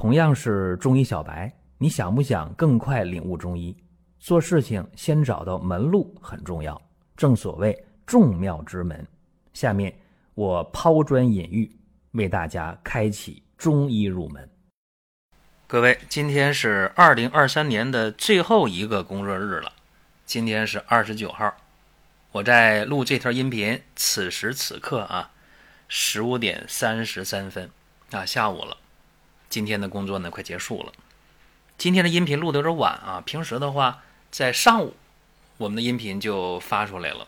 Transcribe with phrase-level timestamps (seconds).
[0.00, 3.76] 同样是中医小白，你想不想更快领悟中医？
[4.18, 6.80] 做事情先找到门路很重要，
[7.18, 9.06] 正所谓众妙之门。
[9.52, 9.94] 下面
[10.32, 11.70] 我抛砖引玉，
[12.12, 14.48] 为大家开启中医入门。
[15.66, 19.70] 各位，今天是二零二三年的最后一个工作日了，
[20.24, 21.54] 今天是二十九号，
[22.32, 25.30] 我在录这条音频，此时此刻啊，
[25.88, 27.70] 十五点三十三分
[28.12, 28.78] 啊，下午了。
[29.50, 30.92] 今天的工作呢，快结束了。
[31.76, 33.20] 今天的音频录的有点晚啊。
[33.26, 34.94] 平时的话，在上午，
[35.56, 37.26] 我们的音频就发出来了，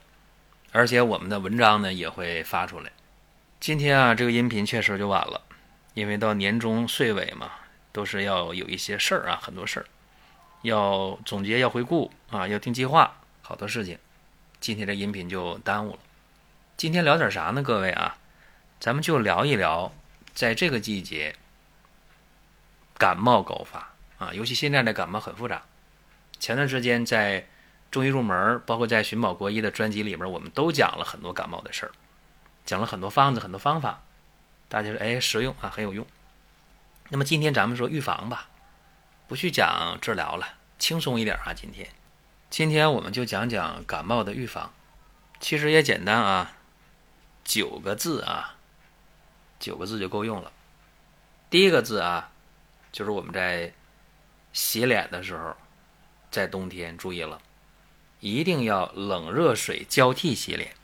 [0.70, 2.92] 而且我们的文章呢也会发出来。
[3.58, 5.40] 今天啊，这个音频确实就晚了，
[5.94, 7.50] 因为到年终岁尾嘛，
[7.90, 9.86] 都是要有一些事儿啊，很多事儿
[10.62, 13.98] 要总结、要回顾啊，要定计划，好多事情。
[14.60, 15.98] 今天这音频就耽误了。
[16.76, 17.64] 今天聊点啥呢？
[17.64, 18.16] 各位啊，
[18.78, 19.92] 咱们就聊一聊，
[20.32, 21.34] 在这个季节。
[23.02, 25.64] 感冒高发啊，尤其现在的感冒很复杂。
[26.38, 27.48] 前段时间在
[27.90, 31.90] 中医入门，包括在寻宝国医的专辑里面，我们都讲了很多感冒的事儿，
[32.64, 34.04] 讲了很多方子、很多方法，
[34.68, 36.06] 大家说哎实用啊，很有用。
[37.08, 38.46] 那么今天咱们说预防吧，
[39.26, 40.46] 不去讲治疗了，
[40.78, 41.52] 轻松一点啊。
[41.52, 41.88] 今天，
[42.50, 44.72] 今天我们就讲讲感冒的预防，
[45.40, 46.52] 其实也简单啊，
[47.42, 48.54] 九个字啊，
[49.58, 50.52] 九个字就够用了。
[51.50, 52.28] 第一个字啊。
[52.92, 53.72] 就是我们在
[54.52, 55.56] 洗脸的时候，
[56.30, 57.40] 在冬天注意了，
[58.20, 60.74] 一定要冷热水交替洗脸。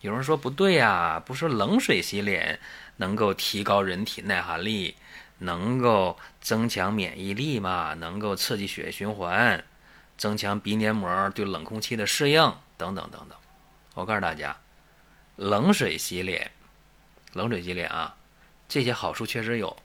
[0.00, 2.60] 有人说不对呀，不是冷水洗脸
[2.96, 4.94] 能够提高人体耐寒力，
[5.38, 7.94] 能够增强免疫力嘛？
[7.94, 9.62] 能够刺激血液循环，
[10.16, 12.40] 增强鼻黏膜对冷空气的适应
[12.78, 13.36] 等等等等。
[13.94, 14.56] 我告诉大家，
[15.36, 16.50] 冷水洗脸，
[17.32, 18.16] 冷水洗脸啊，
[18.68, 19.76] 这些好处确实有。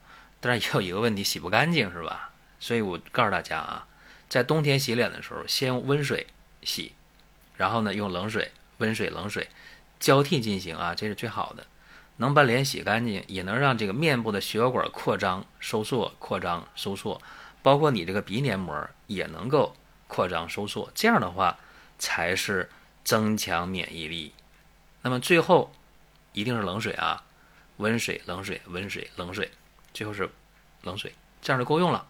[0.47, 2.29] 但是也有一个问题，洗不干净是吧？
[2.59, 3.87] 所以我告诉大家啊，
[4.29, 6.27] 在冬天洗脸的时候，先用温水
[6.61, 6.93] 洗，
[7.57, 9.49] 然后呢用冷水、温水、冷水
[9.99, 11.65] 交替进行啊，这是最好的，
[12.17, 17.19] 能把脸洗干净，也能让这个面部的血管扩张、收缩、扩张、收缩，
[17.63, 19.75] 包括你这个鼻黏膜也能够
[20.07, 20.91] 扩张、收缩。
[20.93, 21.57] 这样的话
[21.97, 22.69] 才是
[23.03, 24.31] 增强免疫力。
[25.01, 25.73] 那么最后
[26.33, 27.23] 一定是冷水啊，
[27.77, 29.49] 温水、冷水、温水、冷水。
[29.95, 30.29] 最后是
[30.83, 32.05] 冷水，这样就够用了。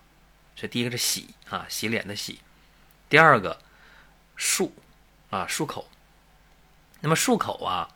[0.56, 2.40] 所以第一个是洗啊，洗脸的洗。
[3.08, 3.62] 第二个
[4.36, 4.72] 漱
[5.30, 5.88] 啊，漱口。
[7.02, 7.88] 那么漱口啊，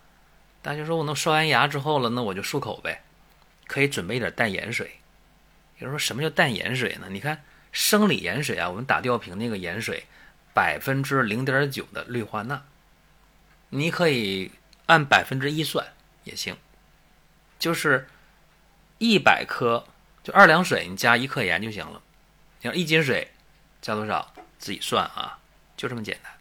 [0.62, 3.02] 大家说我能刷完牙之后了，那我就漱口呗。
[3.66, 5.00] 可以准备一点淡盐水。
[5.80, 7.08] 有人说什么叫淡盐水呢？
[7.10, 10.06] 你看生理盐水啊，我们打吊瓶那个盐水，
[10.54, 12.64] 百分之零点九的氯化钠，
[13.70, 14.52] 你可以
[14.86, 15.88] 按百分之一算
[16.26, 16.56] 也行，
[17.58, 18.08] 就是。
[19.00, 19.88] 一百克
[20.24, 22.02] 就二两水，你加一克盐就行了。
[22.62, 23.32] 你要一斤水，
[23.82, 25.40] 加多少自己算啊，
[25.76, 26.32] 就这么简单。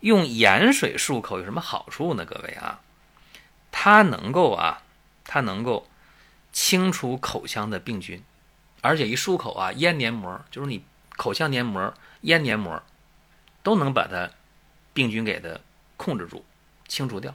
[0.00, 2.24] 用盐水漱口有什么好处呢？
[2.24, 2.80] 各位啊，
[3.72, 4.82] 它能够啊，
[5.24, 5.88] 它能够
[6.52, 8.22] 清除口腔的病菌，
[8.82, 10.84] 而且一漱口啊，咽黏膜就是你
[11.16, 12.82] 口腔黏膜、咽黏膜
[13.62, 14.30] 都能把它
[14.92, 15.58] 病菌给它
[15.96, 16.44] 控制住、
[16.88, 17.34] 清除掉。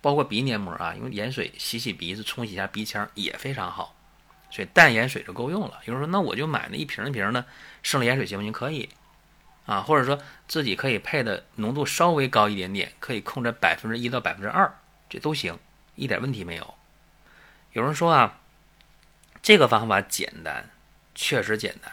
[0.00, 3.94] 包括鼻黏膜啊，用盐水洗洗鼻子，冲洗一下鼻腔也非常好，
[4.50, 5.80] 所以淡盐水就够用了。
[5.84, 7.44] 有人说，那我就买那一瓶一瓶的
[7.82, 8.50] 生理盐水行不行？
[8.50, 8.88] 可以
[9.66, 10.18] 啊，或者说
[10.48, 14.72] 自己可以配的浓度稍微高一点点，可以控制百分之一到百分之二，
[15.08, 15.58] 这都行，
[15.94, 16.74] 一点问题没有。
[17.72, 18.40] 有人说啊，
[19.42, 20.70] 这个方法简单，
[21.14, 21.92] 确实简单。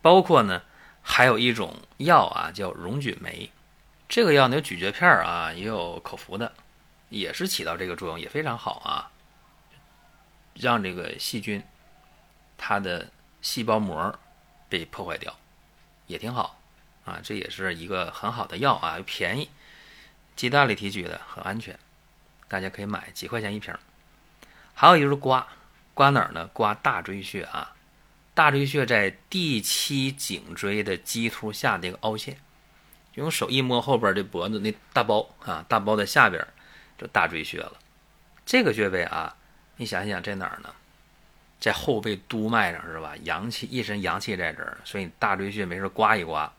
[0.00, 0.62] 包括呢，
[1.02, 3.50] 还有一种药啊，叫溶菌酶，
[4.08, 6.52] 这个药呢有咀嚼片啊，也有口服的。
[7.12, 9.12] 也是起到这个作用，也非常好啊，
[10.54, 11.62] 让这个细菌
[12.56, 13.10] 它的
[13.42, 14.18] 细胞膜
[14.70, 15.36] 被破坏掉，
[16.06, 16.58] 也挺好
[17.04, 17.20] 啊。
[17.22, 19.50] 这也是一个很好的药啊，又便宜，
[20.34, 21.78] 鸡蛋里提取的，很安全，
[22.48, 23.74] 大家可以买几块钱一瓶。
[24.72, 25.46] 还有就是刮，
[25.92, 26.48] 刮哪儿呢？
[26.54, 27.76] 刮大椎穴啊，
[28.32, 32.38] 大椎穴在第七颈椎的棘突下这个凹陷，
[33.16, 36.42] 用手一摸后边这脖子那大包啊，大包的下边。
[37.02, 37.72] 就大椎穴了，
[38.46, 39.34] 这个穴位啊，
[39.74, 40.72] 你想想在哪儿呢？
[41.58, 43.16] 在后背督脉上是吧？
[43.24, 46.52] 阳气一身阳气在这儿，所以大椎穴没事刮一刮，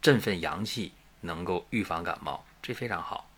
[0.00, 0.92] 振奋阳气，
[1.22, 3.28] 能够预防感冒，这非常好。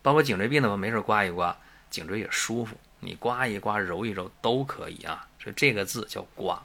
[0.00, 1.54] 包括颈椎病的话，没事刮一刮，
[1.90, 5.28] 颈椎也舒服，你刮一刮、揉一揉都可以啊。
[5.38, 6.62] 所以这个字叫刮。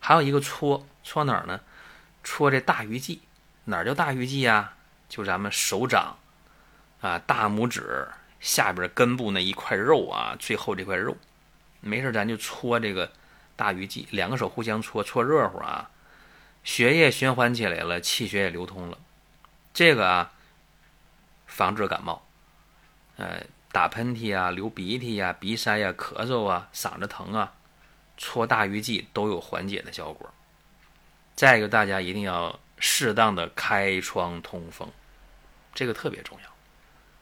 [0.00, 1.60] 还有一个搓，搓哪儿呢？
[2.24, 3.20] 搓这大鱼际，
[3.64, 4.72] 哪儿叫大鱼际呀？
[5.10, 6.16] 就咱们手掌。
[7.00, 8.08] 啊，大拇指
[8.40, 11.16] 下边根部那一块肉啊，最后这块肉，
[11.80, 13.12] 没事咱就搓这个
[13.56, 15.90] 大鱼际，两个手互相搓，搓热乎啊，
[16.64, 18.98] 血液循环起来了，气血也流通了，
[19.72, 20.32] 这个啊，
[21.46, 22.26] 防治感冒，
[23.16, 27.52] 呃，打喷嚏啊，流鼻涕呀，鼻塞呀，咳嗽啊，嗓子疼啊，
[28.16, 30.32] 搓大鱼际都有缓解的效果。
[31.36, 34.90] 再一个，大家一定要适当的开窗通风，
[35.72, 36.57] 这个特别重要。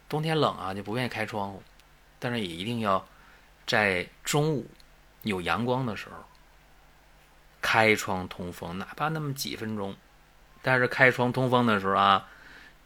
[0.08, 1.62] 冬天冷啊，就不愿意开窗户，
[2.18, 3.06] 但是也一定要
[3.66, 4.66] 在中午
[5.22, 6.16] 有阳光的时候
[7.60, 9.94] 开窗通风，哪怕那么几分钟。
[10.62, 12.28] 但是开窗通风的时候啊，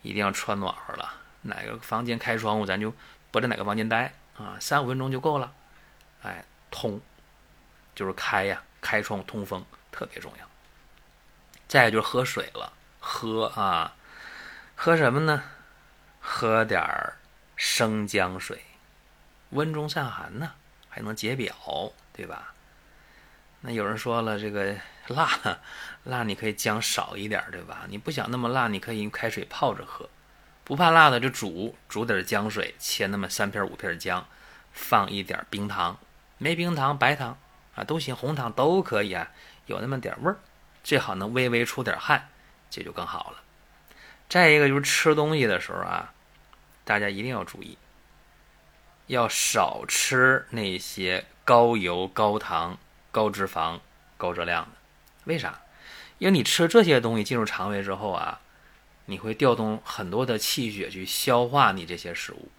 [0.02, 1.14] 一定要穿暖和了。
[1.42, 2.92] 哪个房间开窗户，咱就
[3.30, 5.52] 不在哪个房间待啊，三五分钟就够了。
[6.22, 7.00] 哎，通
[7.94, 10.46] 就是开呀，开窗通风特别重要。
[11.68, 13.94] 再就是喝水了，喝啊，
[14.74, 15.42] 喝什么呢？
[16.20, 17.16] 喝点儿
[17.56, 18.62] 生姜水，
[19.50, 20.52] 温中散寒呢，
[20.88, 21.54] 还能解表，
[22.12, 22.54] 对吧？
[23.62, 24.76] 那有人说了，这个
[25.08, 25.28] 辣，
[26.04, 27.86] 辣你可以姜少一点，对吧？
[27.88, 30.08] 你不想那么辣，你可以用开水泡着喝。
[30.64, 34.26] 不怕辣的就煮，煮点姜水，切那么三片五片姜，
[34.72, 35.98] 放一点冰糖，
[36.38, 37.36] 没冰糖白糖
[37.74, 39.30] 啊都行，红糖都可以啊，
[39.66, 40.38] 有那么点味儿。
[40.82, 42.28] 最好能微微出点汗，
[42.70, 43.42] 这就更好了。
[44.30, 46.14] 再一个就是吃东西的时候啊，
[46.84, 47.76] 大家一定要注意，
[49.08, 52.78] 要少吃那些高油、高糖、
[53.10, 53.80] 高脂肪、
[54.16, 54.70] 高热量的。
[55.24, 55.60] 为啥？
[56.18, 58.40] 因为你吃这些东西进入肠胃之后啊，
[59.06, 62.50] 你会调动很多的气血去消化你这些食物。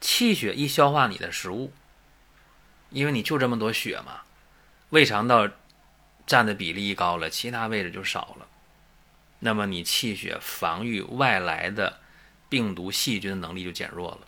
[0.00, 1.72] 气血一消化你的食物，
[2.90, 4.20] 因为你就这么多血嘛，
[4.90, 5.48] 胃肠道。
[6.24, 8.46] 占的比例一高了，其他位置就少了，
[9.44, 11.98] 那么你气血防御外来的
[12.48, 14.20] 病毒细菌的能力就减弱了。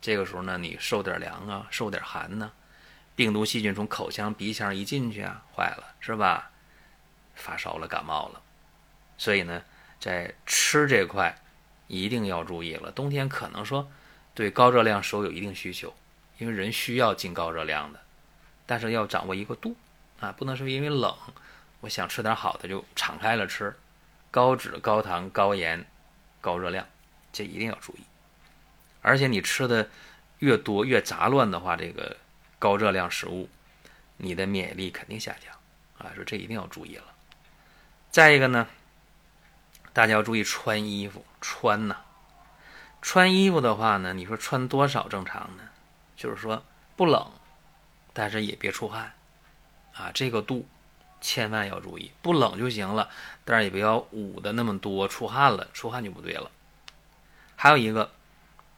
[0.00, 2.50] 这个时候呢，你受点凉啊，受点寒呢，
[3.14, 6.50] 病毒细菌从口腔、鼻腔一进去啊，坏了是吧？
[7.36, 8.42] 发烧了，感冒了。
[9.16, 9.62] 所以呢，
[10.00, 11.40] 在吃这块
[11.86, 12.90] 一定要注意了。
[12.90, 13.88] 冬天可能说
[14.34, 15.94] 对高热量食物有一定需求，
[16.38, 18.00] 因为人需要进高热量的，
[18.66, 19.76] 但是要掌握一个度。
[20.18, 21.14] 啊，不能说因为冷，
[21.80, 23.74] 我想吃点好的就敞开了吃，
[24.30, 25.84] 高脂、高糖、高盐、
[26.40, 26.86] 高热量，
[27.32, 28.00] 这一定要注意。
[29.02, 29.88] 而且你吃的
[30.38, 32.16] 越多越杂乱的话，这个
[32.58, 33.48] 高热量食物，
[34.16, 35.54] 你的免疫力肯定下降
[35.98, 37.04] 啊，说这一定要注意了。
[38.10, 38.68] 再一个呢，
[39.92, 41.96] 大家要注意穿衣服，穿呐，
[43.00, 45.64] 穿衣服的话呢，你说穿多少正常呢？
[46.16, 46.62] 就是说
[46.96, 47.30] 不冷，
[48.12, 49.14] 但是也别出汗。
[49.94, 50.68] 啊，这个度
[51.20, 53.10] 千万要注意，不冷就行了，
[53.44, 56.50] 但是也不要捂的那么多，出汗了，出汗就不对了。
[57.56, 58.10] 还有一个，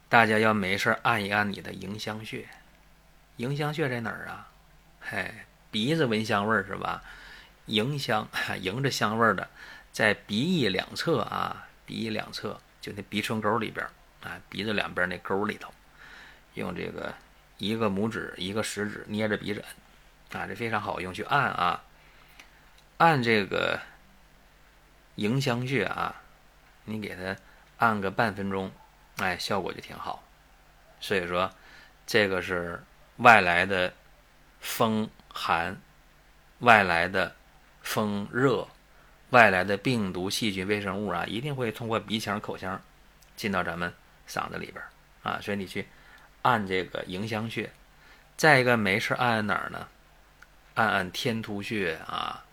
[0.09, 2.49] 大家要没事按一按你的迎香穴。
[3.37, 4.49] 迎香穴在哪儿啊？
[5.01, 5.33] 嘿，
[5.71, 7.03] 鼻子闻香味儿是吧？
[7.67, 8.29] 迎香，
[8.61, 9.49] 迎着香味儿的，
[9.93, 13.87] 在鼻翼两侧啊，鼻翼两侧就那鼻唇沟里边
[14.23, 15.73] 啊，鼻子两边那沟里头，
[16.55, 17.15] 用这个
[17.59, 19.65] 一个拇指一个食指捏着鼻子。
[20.33, 21.83] 啊，这非常好用，去按啊，
[23.03, 23.81] 按这个
[25.17, 26.23] 迎香穴啊，
[26.85, 27.37] 你给它
[27.79, 28.71] 按个半分钟，
[29.17, 30.23] 哎，效果就挺好。
[31.01, 31.51] 所以说，
[32.07, 32.81] 这个是
[33.17, 33.93] 外来的
[34.61, 35.77] 风寒、
[36.61, 37.35] 外来的
[37.83, 38.69] 风热、
[39.31, 42.81] 外来的病毒、细菌、微生物啊，一定会通过鼻腔、口腔
[43.35, 43.93] 进到咱们
[44.29, 44.81] 嗓子里边
[45.25, 45.41] 啊。
[45.43, 45.89] 所以你去
[46.43, 47.69] 按这个迎香穴，
[48.37, 49.89] 再一个没事按按哪儿呢？
[50.75, 52.45] 按按天突穴啊，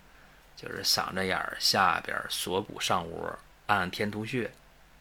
[0.62, 4.52] 就是嗓子眼儿下边锁骨上窝，按天突穴，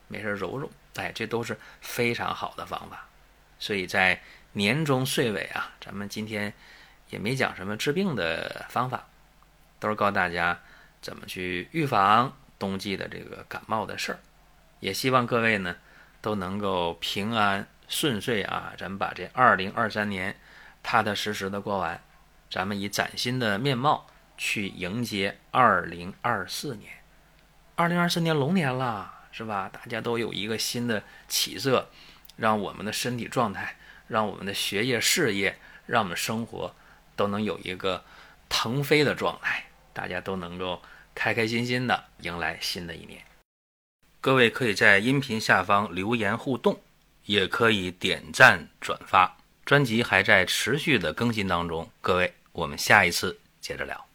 [0.07, 3.09] 没事揉揉，哎，这都是非常好的方法。
[3.59, 4.23] 所以在
[4.53, 6.53] 年终岁尾啊，咱们今天
[7.11, 9.09] 也没讲什么治病的方法，
[9.81, 10.61] 都是告诉大家
[11.03, 14.21] 怎么去预防冬季的这个感冒的事儿。
[14.79, 15.75] 也希望各位呢
[16.21, 20.39] 都能够平安顺遂啊，咱们把这二零二三年
[20.85, 22.01] 踏踏实实的过完。
[22.49, 24.07] 咱们以崭新的面貌
[24.39, 26.91] 去迎接二零二四年，
[27.75, 29.69] 二零二四年龙年了，是吧？
[29.71, 31.91] 大家都有一个新的起色，
[32.37, 33.77] 让我们的身体状态，
[34.07, 36.75] 让我们的学业事业，让我们生活
[37.17, 38.05] 都能有一个
[38.49, 40.81] 腾飞的状态，大家都能够
[41.15, 43.21] 开开心心的迎来新的一年。
[44.21, 46.81] 各位可以在音频下方留言互动，
[47.25, 49.37] 也可以点赞转发。
[49.65, 52.33] 专辑还在持续的更新当中，各位。
[52.53, 54.08] 我们下一次接着聊。